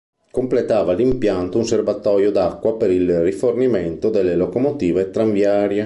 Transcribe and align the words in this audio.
Completava 0.31 0.93
l'impianto 0.95 1.59
un 1.59 1.65
serbatoio 1.67 2.31
d'acqua 2.31 2.75
per 2.75 2.89
il 2.89 3.21
rifornimento 3.21 4.09
delle 4.09 4.35
locomotive 4.35 5.11
tranviarie. 5.11 5.79